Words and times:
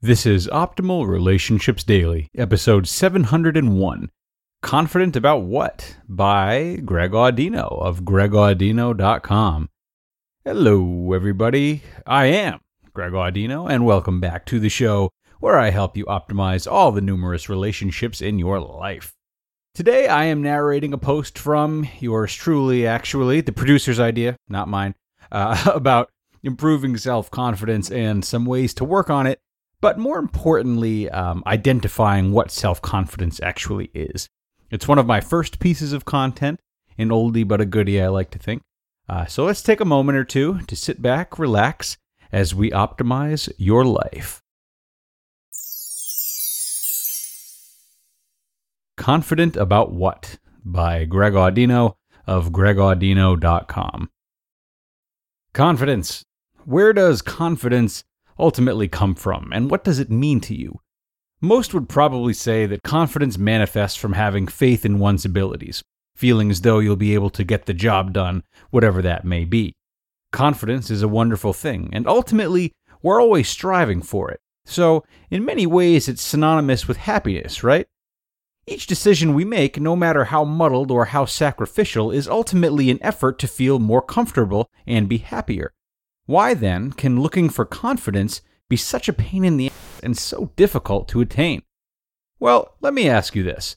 This 0.00 0.26
is 0.26 0.46
Optimal 0.46 1.08
Relationships 1.08 1.82
Daily, 1.82 2.30
episode 2.36 2.86
701 2.86 4.10
Confident 4.62 5.16
About 5.16 5.42
What? 5.42 5.96
by 6.08 6.76
Greg 6.84 7.10
Audino 7.10 7.82
of 7.82 8.02
gregaudino.com. 8.02 9.68
Hello, 10.44 11.12
everybody. 11.12 11.82
I 12.06 12.26
am 12.26 12.60
Greg 12.94 13.10
Audino, 13.10 13.68
and 13.68 13.84
welcome 13.84 14.20
back 14.20 14.46
to 14.46 14.60
the 14.60 14.68
show 14.68 15.10
where 15.40 15.58
I 15.58 15.70
help 15.70 15.96
you 15.96 16.04
optimize 16.04 16.70
all 16.70 16.92
the 16.92 17.00
numerous 17.00 17.48
relationships 17.48 18.20
in 18.20 18.38
your 18.38 18.60
life. 18.60 19.16
Today, 19.74 20.06
I 20.06 20.26
am 20.26 20.42
narrating 20.42 20.92
a 20.92 20.98
post 20.98 21.36
from 21.36 21.88
yours 21.98 22.32
truly, 22.32 22.86
actually, 22.86 23.40
the 23.40 23.50
producer's 23.50 23.98
idea, 23.98 24.36
not 24.48 24.68
mine, 24.68 24.94
uh, 25.32 25.72
about 25.74 26.08
improving 26.44 26.96
self 26.96 27.32
confidence 27.32 27.90
and 27.90 28.24
some 28.24 28.46
ways 28.46 28.72
to 28.74 28.84
work 28.84 29.10
on 29.10 29.26
it 29.26 29.40
but 29.80 29.98
more 29.98 30.18
importantly, 30.18 31.08
um, 31.10 31.42
identifying 31.46 32.32
what 32.32 32.50
self 32.50 32.82
confidence 32.82 33.40
actually 33.42 33.90
is. 33.94 34.28
It's 34.70 34.88
one 34.88 34.98
of 34.98 35.06
my 35.06 35.20
first 35.20 35.58
pieces 35.60 35.92
of 35.92 36.04
content, 36.04 36.60
an 36.98 37.08
oldie 37.08 37.46
but 37.46 37.60
a 37.60 37.66
goodie, 37.66 38.02
I 38.02 38.08
like 38.08 38.30
to 38.32 38.38
think. 38.38 38.62
Uh, 39.08 39.24
so 39.26 39.44
let's 39.44 39.62
take 39.62 39.80
a 39.80 39.86
moment 39.86 40.18
or 40.18 40.24
two 40.24 40.60
to 40.66 40.76
sit 40.76 41.00
back, 41.00 41.38
relax, 41.38 41.96
as 42.30 42.54
we 42.54 42.70
optimize 42.70 43.50
your 43.56 43.84
life. 43.84 44.42
Confident 48.98 49.56
About 49.56 49.92
What? 49.92 50.38
by 50.64 51.04
Greg 51.04 51.32
Audino 51.32 51.94
of 52.26 52.50
gregaudino.com. 52.50 54.10
Confidence. 55.54 56.24
Where 56.64 56.92
does 56.92 57.22
confidence 57.22 58.04
ultimately 58.38 58.88
come 58.88 59.14
from, 59.14 59.50
and 59.52 59.70
what 59.70 59.84
does 59.84 59.98
it 59.98 60.10
mean 60.10 60.40
to 60.42 60.54
you? 60.54 60.80
Most 61.40 61.72
would 61.72 61.88
probably 61.88 62.32
say 62.32 62.66
that 62.66 62.82
confidence 62.82 63.38
manifests 63.38 63.96
from 63.96 64.14
having 64.14 64.48
faith 64.48 64.84
in 64.84 64.98
one's 64.98 65.24
abilities, 65.24 65.82
feeling 66.16 66.50
as 66.50 66.62
though 66.62 66.80
you'll 66.80 66.96
be 66.96 67.14
able 67.14 67.30
to 67.30 67.44
get 67.44 67.66
the 67.66 67.74
job 67.74 68.12
done, 68.12 68.42
whatever 68.70 69.02
that 69.02 69.24
may 69.24 69.44
be. 69.44 69.74
Confidence 70.32 70.90
is 70.90 71.02
a 71.02 71.08
wonderful 71.08 71.52
thing, 71.52 71.90
and 71.92 72.06
ultimately, 72.06 72.72
we're 73.02 73.22
always 73.22 73.48
striving 73.48 74.02
for 74.02 74.30
it. 74.30 74.40
So, 74.66 75.04
in 75.30 75.44
many 75.44 75.66
ways, 75.66 76.08
it's 76.08 76.20
synonymous 76.20 76.86
with 76.86 76.98
happiness, 76.98 77.62
right? 77.62 77.86
Each 78.66 78.86
decision 78.86 79.32
we 79.32 79.46
make, 79.46 79.80
no 79.80 79.96
matter 79.96 80.24
how 80.24 80.44
muddled 80.44 80.90
or 80.90 81.06
how 81.06 81.24
sacrificial, 81.24 82.10
is 82.10 82.28
ultimately 82.28 82.90
an 82.90 82.98
effort 83.00 83.38
to 83.38 83.48
feel 83.48 83.78
more 83.78 84.02
comfortable 84.02 84.68
and 84.86 85.08
be 85.08 85.18
happier. 85.18 85.72
Why 86.28 86.52
then 86.52 86.92
can 86.92 87.22
looking 87.22 87.48
for 87.48 87.64
confidence 87.64 88.42
be 88.68 88.76
such 88.76 89.08
a 89.08 89.14
pain 89.14 89.46
in 89.46 89.56
the 89.56 89.68
ass 89.68 90.00
and 90.02 90.14
so 90.14 90.52
difficult 90.56 91.08
to 91.08 91.22
attain? 91.22 91.62
Well, 92.38 92.74
let 92.82 92.92
me 92.92 93.08
ask 93.08 93.34
you 93.34 93.42
this. 93.42 93.76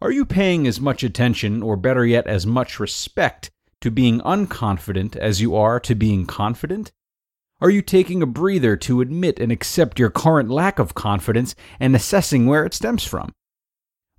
Are 0.00 0.10
you 0.10 0.24
paying 0.24 0.66
as 0.66 0.80
much 0.80 1.02
attention, 1.02 1.62
or 1.62 1.76
better 1.76 2.06
yet, 2.06 2.26
as 2.26 2.46
much 2.46 2.80
respect, 2.80 3.50
to 3.82 3.90
being 3.90 4.22
unconfident 4.22 5.14
as 5.14 5.42
you 5.42 5.54
are 5.54 5.78
to 5.80 5.94
being 5.94 6.24
confident? 6.24 6.90
Are 7.60 7.68
you 7.68 7.82
taking 7.82 8.22
a 8.22 8.26
breather 8.26 8.78
to 8.78 9.02
admit 9.02 9.38
and 9.38 9.52
accept 9.52 9.98
your 9.98 10.08
current 10.08 10.48
lack 10.48 10.78
of 10.78 10.94
confidence 10.94 11.54
and 11.78 11.94
assessing 11.94 12.46
where 12.46 12.64
it 12.64 12.72
stems 12.72 13.04
from? 13.04 13.34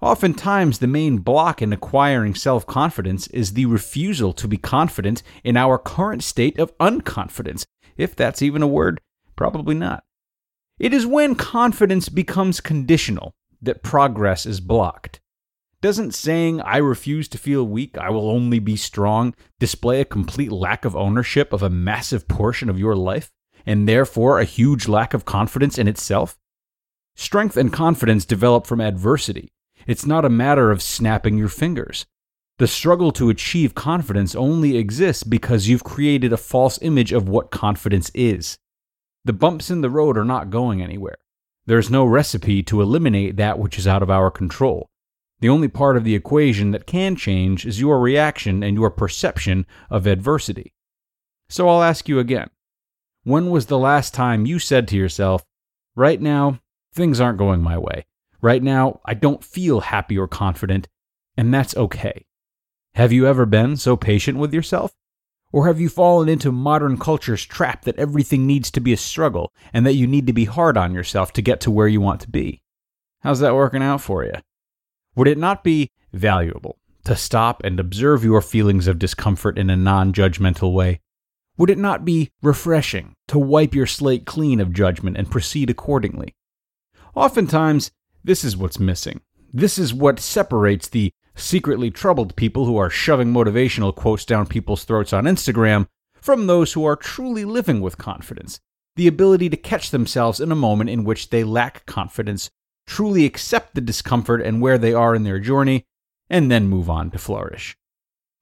Oftentimes, 0.01 0.79
the 0.79 0.87
main 0.87 1.19
block 1.19 1.61
in 1.61 1.71
acquiring 1.71 2.33
self 2.33 2.65
confidence 2.65 3.27
is 3.27 3.53
the 3.53 3.67
refusal 3.67 4.33
to 4.33 4.47
be 4.47 4.57
confident 4.57 5.21
in 5.43 5.55
our 5.55 5.77
current 5.77 6.23
state 6.23 6.57
of 6.57 6.75
unconfidence, 6.79 7.65
if 7.97 8.15
that's 8.15 8.41
even 8.41 8.63
a 8.63 8.67
word, 8.67 8.99
probably 9.35 9.75
not. 9.75 10.03
It 10.79 10.91
is 10.91 11.05
when 11.05 11.35
confidence 11.35 12.09
becomes 12.09 12.61
conditional 12.61 13.35
that 13.61 13.83
progress 13.83 14.47
is 14.47 14.59
blocked. 14.59 15.19
Doesn't 15.81 16.15
saying, 16.15 16.61
I 16.61 16.77
refuse 16.77 17.27
to 17.29 17.37
feel 17.37 17.63
weak, 17.63 17.95
I 17.95 18.09
will 18.09 18.29
only 18.29 18.57
be 18.57 18.75
strong, 18.75 19.35
display 19.59 20.01
a 20.01 20.05
complete 20.05 20.51
lack 20.51 20.83
of 20.83 20.95
ownership 20.95 21.53
of 21.53 21.61
a 21.61 21.69
massive 21.69 22.27
portion 22.27 22.69
of 22.69 22.79
your 22.79 22.95
life, 22.95 23.29
and 23.67 23.87
therefore 23.87 24.39
a 24.39 24.45
huge 24.45 24.87
lack 24.87 25.13
of 25.13 25.25
confidence 25.25 25.77
in 25.77 25.87
itself? 25.87 26.39
Strength 27.15 27.57
and 27.57 27.71
confidence 27.71 28.25
develop 28.25 28.65
from 28.65 28.81
adversity 28.81 29.51
it's 29.87 30.05
not 30.05 30.25
a 30.25 30.29
matter 30.29 30.71
of 30.71 30.81
snapping 30.81 31.37
your 31.37 31.49
fingers. 31.49 32.05
The 32.57 32.67
struggle 32.67 33.11
to 33.13 33.29
achieve 33.29 33.73
confidence 33.73 34.35
only 34.35 34.77
exists 34.77 35.23
because 35.23 35.67
you've 35.67 35.83
created 35.83 36.31
a 36.31 36.37
false 36.37 36.79
image 36.81 37.11
of 37.11 37.27
what 37.27 37.51
confidence 37.51 38.11
is. 38.13 38.57
The 39.25 39.33
bumps 39.33 39.71
in 39.71 39.81
the 39.81 39.89
road 39.89 40.17
are 40.17 40.25
not 40.25 40.49
going 40.49 40.81
anywhere. 40.81 41.17
There's 41.65 41.89
no 41.89 42.05
recipe 42.05 42.63
to 42.63 42.81
eliminate 42.81 43.37
that 43.37 43.59
which 43.59 43.77
is 43.77 43.87
out 43.87 44.03
of 44.03 44.09
our 44.09 44.29
control. 44.29 44.89
The 45.39 45.49
only 45.49 45.67
part 45.67 45.97
of 45.97 46.03
the 46.03 46.15
equation 46.15 46.71
that 46.71 46.85
can 46.85 47.15
change 47.15 47.65
is 47.65 47.79
your 47.79 47.99
reaction 47.99 48.61
and 48.63 48.75
your 48.75 48.91
perception 48.91 49.65
of 49.89 50.05
adversity. 50.05 50.73
So 51.49 51.67
I'll 51.67 51.83
ask 51.83 52.07
you 52.07 52.19
again 52.19 52.49
when 53.23 53.49
was 53.49 53.67
the 53.67 53.77
last 53.77 54.13
time 54.13 54.45
you 54.45 54.57
said 54.57 54.87
to 54.87 54.97
yourself, 54.97 55.43
right 55.95 56.19
now, 56.19 56.59
things 56.93 57.19
aren't 57.19 57.37
going 57.37 57.61
my 57.61 57.77
way? 57.77 58.05
Right 58.41 58.63
now, 58.63 59.01
I 59.05 59.13
don't 59.13 59.43
feel 59.43 59.81
happy 59.81 60.17
or 60.17 60.27
confident, 60.27 60.87
and 61.37 61.53
that's 61.53 61.77
okay. 61.77 62.25
Have 62.95 63.11
you 63.11 63.27
ever 63.27 63.45
been 63.45 63.77
so 63.77 63.95
patient 63.95 64.37
with 64.37 64.53
yourself? 64.53 64.93
Or 65.53 65.67
have 65.67 65.79
you 65.79 65.89
fallen 65.89 66.29
into 66.29 66.51
modern 66.51 66.97
culture's 66.97 67.45
trap 67.45 67.83
that 67.83 67.97
everything 67.97 68.47
needs 68.47 68.71
to 68.71 68.79
be 68.79 68.93
a 68.93 68.97
struggle 68.97 69.53
and 69.73 69.85
that 69.85 69.95
you 69.95 70.07
need 70.07 70.27
to 70.27 70.33
be 70.33 70.45
hard 70.45 70.77
on 70.77 70.93
yourself 70.93 71.33
to 71.33 71.41
get 71.41 71.59
to 71.61 71.71
where 71.71 71.87
you 71.87 72.01
want 72.01 72.21
to 72.21 72.29
be? 72.29 72.63
How's 73.19 73.41
that 73.41 73.53
working 73.53 73.83
out 73.83 74.01
for 74.01 74.23
you? 74.23 74.33
Would 75.15 75.27
it 75.27 75.37
not 75.37 75.63
be 75.63 75.91
valuable 76.13 76.79
to 77.03 77.15
stop 77.15 77.61
and 77.63 77.79
observe 77.79 78.23
your 78.23 78.41
feelings 78.41 78.87
of 78.87 78.97
discomfort 78.97 79.57
in 79.57 79.69
a 79.69 79.75
non 79.75 80.13
judgmental 80.13 80.73
way? 80.73 81.01
Would 81.57 81.69
it 81.69 81.77
not 81.77 82.05
be 82.05 82.31
refreshing 82.41 83.13
to 83.27 83.37
wipe 83.37 83.75
your 83.75 83.85
slate 83.85 84.25
clean 84.25 84.59
of 84.59 84.73
judgment 84.73 85.17
and 85.17 85.29
proceed 85.29 85.69
accordingly? 85.69 86.33
Oftentimes, 87.13 87.91
this 88.23 88.43
is 88.43 88.55
what's 88.55 88.79
missing. 88.79 89.21
This 89.51 89.77
is 89.77 89.93
what 89.93 90.19
separates 90.19 90.87
the 90.87 91.11
secretly 91.35 91.91
troubled 91.91 92.35
people 92.35 92.65
who 92.65 92.77
are 92.77 92.89
shoving 92.89 93.33
motivational 93.33 93.95
quotes 93.95 94.25
down 94.25 94.45
people's 94.45 94.83
throats 94.83 95.13
on 95.13 95.25
Instagram 95.25 95.87
from 96.21 96.47
those 96.47 96.73
who 96.73 96.85
are 96.85 96.95
truly 96.95 97.45
living 97.45 97.81
with 97.81 97.97
confidence. 97.97 98.59
The 98.95 99.07
ability 99.07 99.49
to 99.49 99.57
catch 99.57 99.89
themselves 99.89 100.39
in 100.39 100.51
a 100.51 100.55
moment 100.55 100.89
in 100.89 101.03
which 101.03 101.29
they 101.29 101.43
lack 101.43 101.85
confidence, 101.85 102.49
truly 102.85 103.25
accept 103.25 103.73
the 103.73 103.81
discomfort 103.81 104.41
and 104.41 104.61
where 104.61 104.77
they 104.77 104.93
are 104.93 105.15
in 105.15 105.23
their 105.23 105.39
journey, 105.39 105.85
and 106.29 106.51
then 106.51 106.67
move 106.67 106.89
on 106.89 107.09
to 107.11 107.17
flourish. 107.17 107.75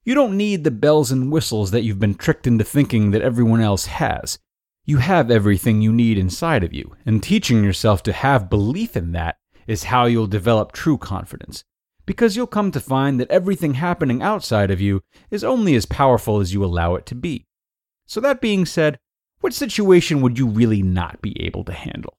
You 0.04 0.14
don't 0.14 0.36
need 0.36 0.64
the 0.64 0.70
bells 0.70 1.10
and 1.12 1.30
whistles 1.30 1.70
that 1.70 1.82
you've 1.82 1.98
been 1.98 2.14
tricked 2.14 2.46
into 2.46 2.64
thinking 2.64 3.12
that 3.12 3.22
everyone 3.22 3.60
else 3.60 3.86
has. 3.86 4.38
You 4.84 4.98
have 4.98 5.30
everything 5.30 5.80
you 5.80 5.92
need 5.92 6.18
inside 6.18 6.64
of 6.64 6.74
you, 6.74 6.96
and 7.06 7.22
teaching 7.22 7.62
yourself 7.62 8.02
to 8.04 8.12
have 8.12 8.50
belief 8.50 8.96
in 8.96 9.12
that 9.12 9.36
is 9.70 9.84
how 9.84 10.06
you'll 10.06 10.26
develop 10.26 10.72
true 10.72 10.98
confidence. 10.98 11.64
Because 12.04 12.34
you'll 12.34 12.48
come 12.48 12.72
to 12.72 12.80
find 12.80 13.20
that 13.20 13.30
everything 13.30 13.74
happening 13.74 14.20
outside 14.20 14.70
of 14.70 14.80
you 14.80 15.02
is 15.30 15.44
only 15.44 15.74
as 15.76 15.86
powerful 15.86 16.40
as 16.40 16.52
you 16.52 16.64
allow 16.64 16.96
it 16.96 17.06
to 17.06 17.14
be. 17.14 17.46
So, 18.06 18.20
that 18.20 18.40
being 18.40 18.66
said, 18.66 18.98
what 19.40 19.54
situation 19.54 20.20
would 20.20 20.38
you 20.38 20.48
really 20.48 20.82
not 20.82 21.22
be 21.22 21.40
able 21.40 21.62
to 21.64 21.72
handle? 21.72 22.18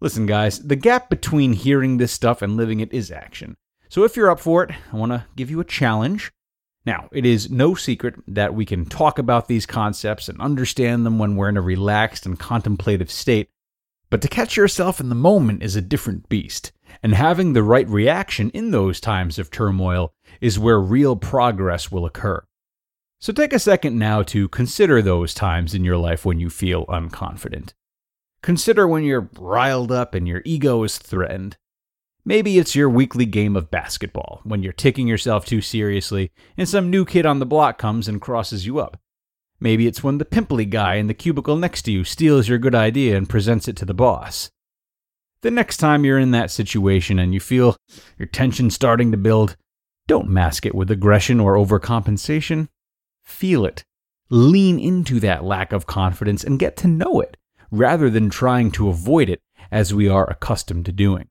Listen, 0.00 0.26
guys, 0.26 0.58
the 0.58 0.76
gap 0.76 1.08
between 1.08 1.52
hearing 1.52 1.98
this 1.98 2.12
stuff 2.12 2.42
and 2.42 2.56
living 2.56 2.80
it 2.80 2.92
is 2.92 3.12
action. 3.12 3.56
So, 3.88 4.02
if 4.02 4.16
you're 4.16 4.30
up 4.30 4.40
for 4.40 4.64
it, 4.64 4.72
I 4.92 4.96
want 4.96 5.12
to 5.12 5.26
give 5.36 5.50
you 5.50 5.60
a 5.60 5.64
challenge. 5.64 6.32
Now, 6.84 7.08
it 7.12 7.24
is 7.24 7.50
no 7.50 7.74
secret 7.74 8.16
that 8.26 8.54
we 8.54 8.66
can 8.66 8.84
talk 8.84 9.18
about 9.18 9.46
these 9.46 9.64
concepts 9.64 10.28
and 10.28 10.40
understand 10.40 11.06
them 11.06 11.18
when 11.18 11.36
we're 11.36 11.48
in 11.48 11.56
a 11.56 11.62
relaxed 11.62 12.26
and 12.26 12.38
contemplative 12.38 13.10
state, 13.10 13.48
but 14.10 14.22
to 14.22 14.28
catch 14.28 14.56
yourself 14.56 15.00
in 15.00 15.08
the 15.08 15.14
moment 15.14 15.62
is 15.62 15.76
a 15.76 15.80
different 15.80 16.28
beast, 16.28 16.72
and 17.02 17.14
having 17.14 17.52
the 17.52 17.62
right 17.62 17.88
reaction 17.88 18.50
in 18.50 18.70
those 18.70 19.00
times 19.00 19.38
of 19.38 19.50
turmoil 19.50 20.12
is 20.40 20.58
where 20.58 20.80
real 20.80 21.16
progress 21.16 21.90
will 21.90 22.06
occur. 22.06 22.44
So 23.20 23.32
take 23.32 23.52
a 23.52 23.58
second 23.58 23.98
now 23.98 24.22
to 24.24 24.48
consider 24.48 25.00
those 25.00 25.32
times 25.32 25.74
in 25.74 25.84
your 25.84 25.96
life 25.96 26.24
when 26.24 26.38
you 26.40 26.50
feel 26.50 26.84
unconfident. 26.86 27.72
Consider 28.42 28.86
when 28.86 29.02
you're 29.02 29.30
riled 29.38 29.90
up 29.90 30.14
and 30.14 30.28
your 30.28 30.42
ego 30.44 30.82
is 30.82 30.98
threatened. 30.98 31.56
Maybe 32.26 32.58
it's 32.58 32.74
your 32.74 32.90
weekly 32.90 33.24
game 33.26 33.56
of 33.56 33.70
basketball, 33.70 34.40
when 34.44 34.62
you're 34.62 34.72
taking 34.72 35.06
yourself 35.06 35.46
too 35.46 35.60
seriously 35.60 36.30
and 36.56 36.68
some 36.68 36.90
new 36.90 37.04
kid 37.04 37.24
on 37.24 37.38
the 37.38 37.46
block 37.46 37.78
comes 37.78 38.08
and 38.08 38.20
crosses 38.20 38.66
you 38.66 38.78
up. 38.78 38.98
Maybe 39.60 39.86
it's 39.86 40.02
when 40.02 40.18
the 40.18 40.24
pimply 40.24 40.64
guy 40.64 40.96
in 40.96 41.06
the 41.06 41.14
cubicle 41.14 41.56
next 41.56 41.82
to 41.82 41.92
you 41.92 42.04
steals 42.04 42.48
your 42.48 42.58
good 42.58 42.74
idea 42.74 43.16
and 43.16 43.28
presents 43.28 43.68
it 43.68 43.76
to 43.76 43.84
the 43.84 43.94
boss. 43.94 44.50
The 45.42 45.50
next 45.50 45.76
time 45.76 46.04
you're 46.04 46.18
in 46.18 46.30
that 46.30 46.50
situation 46.50 47.18
and 47.18 47.34
you 47.34 47.40
feel 47.40 47.76
your 48.18 48.26
tension 48.26 48.70
starting 48.70 49.10
to 49.10 49.16
build, 49.16 49.56
don't 50.06 50.28
mask 50.28 50.66
it 50.66 50.74
with 50.74 50.90
aggression 50.90 51.40
or 51.40 51.54
overcompensation. 51.54 52.68
Feel 53.22 53.64
it. 53.64 53.84
Lean 54.30 54.78
into 54.78 55.20
that 55.20 55.44
lack 55.44 55.72
of 55.72 55.86
confidence 55.86 56.44
and 56.44 56.58
get 56.58 56.76
to 56.78 56.88
know 56.88 57.20
it, 57.20 57.36
rather 57.70 58.10
than 58.10 58.30
trying 58.30 58.70
to 58.72 58.88
avoid 58.88 59.28
it 59.28 59.40
as 59.70 59.94
we 59.94 60.08
are 60.08 60.28
accustomed 60.30 60.86
to 60.86 60.92
doing. 60.92 61.28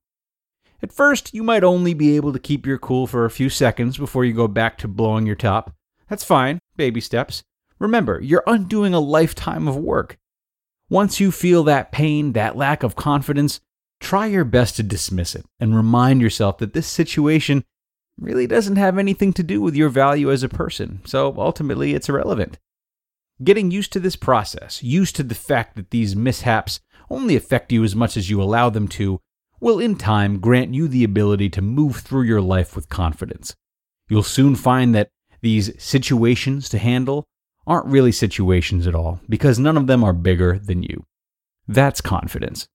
At 0.81 0.92
first, 0.92 1.34
you 1.34 1.44
might 1.44 1.64
only 1.64 1.94
be 1.94 2.16
able 2.16 2.34
to 2.34 2.40
keep 2.40 2.66
your 2.66 2.78
cool 2.78 3.08
for 3.08 3.25
a 3.25 3.31
few 3.31 3.50
seconds 3.50 3.98
before 3.98 4.25
you 4.25 4.34
go 4.34 4.48
back 4.48 4.78
to 4.80 4.88
blowing 4.88 5.25
your 5.25 5.36
top. 5.36 5.74
That's 6.10 6.24
fine, 6.24 6.60
baby 6.75 7.02
steps. 7.02 7.44
Remember, 7.83 8.21
you're 8.21 8.45
undoing 8.47 8.94
a 8.94 9.00
lifetime 9.01 9.68
of 9.68 9.75
work. 9.75 10.18
Once 10.89 11.19
you 11.19 11.33
feel 11.33 11.63
that 11.65 11.91
pain, 11.91 12.31
that 12.31 12.56
lack 12.56 12.81
of 12.81 12.95
confidence, 12.95 13.59
try 14.00 14.25
your 14.25 14.45
best 14.45 14.77
to 14.77 14.83
dismiss 14.83 15.35
it 15.35 15.45
and 15.59 15.75
remind 15.75 16.21
yourself 16.21 16.59
that 16.59 16.71
this 16.71 16.88
situation 16.88 17.65
really 18.18 18.47
doesn't 18.47 18.77
have 18.77 18.97
anything 18.97 19.33
to 19.33 19.44
do 19.44 19.59
with 19.59 19.75
your 19.75 19.89
value 19.89 20.31
as 20.31 20.44
a 20.44 20.47
person, 20.47 21.01
so 21.03 21.35
ultimately 21.38 21.94
it's 21.94 22.07
irrelevant. 22.07 22.57
Getting 23.44 23.69
used 23.69 23.91
to 23.91 24.00
this 24.00 24.15
process, 24.15 24.81
used 24.81 25.18
to 25.18 25.24
the 25.24 25.36
fact 25.36 25.75
that 25.75 25.89
these 25.89 26.15
mishaps 26.15 26.79
only 27.09 27.36
affect 27.36 27.74
you 27.74 27.83
as 27.83 27.97
much 27.97 28.15
as 28.15 28.29
you 28.29 28.41
allow 28.41 28.69
them 28.69 28.88
to, 28.88 29.19
will 29.59 29.79
in 29.79 29.97
time 29.97 30.39
grant 30.39 30.74
you 30.74 30.88
the 30.88 31.03
ability 31.03 31.50
to 31.50 31.62
move 31.62 31.97
through 31.97 32.24
your 32.24 32.39
life 32.39 32.77
with 32.77 32.88
confidence. 32.88 33.57
You'll 34.07 34.24
soon 34.24 34.56
find 34.56 34.95
that 34.95 35.09
these 35.41 35.83
situations 35.83 36.69
to 36.69 36.77
handle 36.77 37.27
aren't 37.65 37.88
really 37.88 38.12
situations 38.12 38.88
at 38.88 38.95
all, 38.95 39.19
because 39.30 39.60
none 39.60 39.77
of 39.77 39.88
them 39.88 40.04
are 40.04 40.13
bigger 40.13 40.60
than 40.60 40.83
you. 40.83 41.06
That's 41.68 42.01
confidence. 42.01 42.68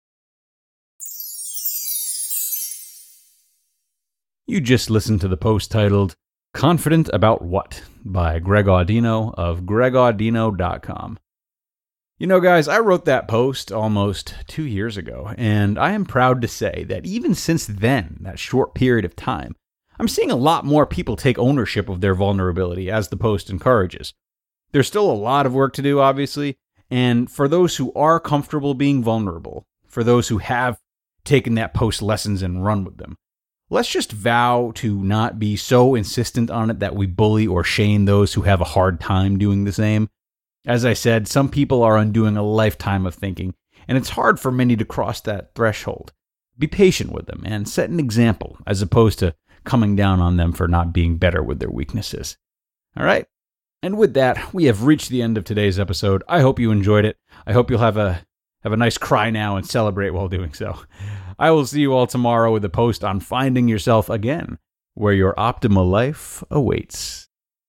You 4.46 4.60
just 4.60 4.88
listened 4.88 5.20
to 5.20 5.28
the 5.28 5.36
post 5.36 5.70
titled 5.70 6.16
Confident 6.54 7.10
About 7.12 7.42
What 7.42 7.82
by 8.02 8.38
Greg 8.38 8.64
Audino 8.64 9.34
of 9.36 9.60
gregaudino.com. 9.60 11.18
You 12.18 12.26
know, 12.26 12.40
guys, 12.40 12.66
I 12.66 12.78
wrote 12.78 13.04
that 13.04 13.28
post 13.28 13.70
almost 13.70 14.34
two 14.48 14.64
years 14.64 14.96
ago, 14.96 15.32
and 15.36 15.78
I 15.78 15.92
am 15.92 16.04
proud 16.04 16.42
to 16.42 16.48
say 16.48 16.84
that 16.88 17.06
even 17.06 17.34
since 17.34 17.66
then, 17.66 18.16
that 18.22 18.38
short 18.38 18.74
period 18.74 19.04
of 19.04 19.14
time, 19.14 19.54
I'm 20.00 20.08
seeing 20.08 20.30
a 20.30 20.36
lot 20.36 20.64
more 20.64 20.86
people 20.86 21.14
take 21.14 21.38
ownership 21.38 21.88
of 21.88 22.00
their 22.00 22.14
vulnerability 22.14 22.90
as 22.90 23.08
the 23.08 23.16
post 23.16 23.50
encourages. 23.50 24.14
There's 24.72 24.86
still 24.86 25.10
a 25.10 25.12
lot 25.12 25.46
of 25.46 25.54
work 25.54 25.72
to 25.74 25.82
do, 25.82 26.00
obviously, 26.00 26.58
and 26.90 27.30
for 27.30 27.48
those 27.48 27.76
who 27.76 27.92
are 27.94 28.20
comfortable 28.20 28.74
being 28.74 29.02
vulnerable, 29.02 29.66
for 29.86 30.04
those 30.04 30.28
who 30.28 30.38
have 30.38 30.78
taken 31.24 31.54
that 31.54 31.74
post 31.74 32.02
lessons 32.02 32.42
and 32.42 32.64
run 32.64 32.84
with 32.84 32.98
them, 32.98 33.16
let's 33.70 33.88
just 33.88 34.12
vow 34.12 34.72
to 34.76 35.02
not 35.02 35.38
be 35.38 35.56
so 35.56 35.94
insistent 35.94 36.50
on 36.50 36.70
it 36.70 36.78
that 36.80 36.94
we 36.94 37.06
bully 37.06 37.46
or 37.46 37.64
shame 37.64 38.04
those 38.04 38.34
who 38.34 38.42
have 38.42 38.60
a 38.60 38.64
hard 38.64 39.00
time 39.00 39.38
doing 39.38 39.64
the 39.64 39.72
same. 39.72 40.08
As 40.66 40.84
I 40.84 40.92
said, 40.92 41.28
some 41.28 41.48
people 41.48 41.82
are 41.82 41.96
undoing 41.96 42.36
a 42.36 42.42
lifetime 42.42 43.06
of 43.06 43.14
thinking, 43.14 43.54
and 43.86 43.96
it's 43.96 44.10
hard 44.10 44.38
for 44.38 44.52
many 44.52 44.76
to 44.76 44.84
cross 44.84 45.20
that 45.22 45.54
threshold. 45.54 46.12
Be 46.58 46.66
patient 46.66 47.12
with 47.12 47.26
them 47.26 47.42
and 47.46 47.68
set 47.68 47.88
an 47.88 48.00
example 48.00 48.58
as 48.66 48.82
opposed 48.82 49.18
to 49.20 49.34
coming 49.64 49.96
down 49.96 50.20
on 50.20 50.36
them 50.36 50.52
for 50.52 50.68
not 50.68 50.92
being 50.92 51.16
better 51.16 51.42
with 51.42 51.58
their 51.58 51.70
weaknesses. 51.70 52.36
All 52.96 53.04
right? 53.04 53.26
And 53.82 53.96
with 53.96 54.14
that, 54.14 54.52
we 54.52 54.64
have 54.64 54.84
reached 54.84 55.08
the 55.08 55.22
end 55.22 55.38
of 55.38 55.44
today's 55.44 55.78
episode. 55.78 56.24
I 56.28 56.40
hope 56.40 56.58
you 56.58 56.70
enjoyed 56.72 57.04
it. 57.04 57.16
I 57.46 57.52
hope 57.52 57.70
you'll 57.70 57.78
have 57.78 57.96
a 57.96 58.24
have 58.64 58.72
a 58.72 58.76
nice 58.76 58.98
cry 58.98 59.30
now 59.30 59.56
and 59.56 59.64
celebrate 59.64 60.10
while 60.10 60.28
doing 60.28 60.52
so. 60.52 60.80
I 61.38 61.52
will 61.52 61.64
see 61.64 61.80
you 61.80 61.92
all 61.92 62.08
tomorrow 62.08 62.52
with 62.52 62.64
a 62.64 62.68
post 62.68 63.04
on 63.04 63.20
finding 63.20 63.68
yourself 63.68 64.10
again, 64.10 64.58
where 64.94 65.12
your 65.12 65.34
optimal 65.34 65.88
life 65.88 66.42
awaits. 66.50 67.27